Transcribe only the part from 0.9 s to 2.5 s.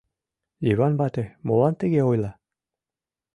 вате молан тыге ойла?